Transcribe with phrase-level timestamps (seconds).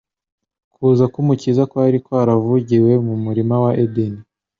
[0.73, 4.21] Kuza k'Umukiza kwari kwaravugiwe mu murima wa Edeni.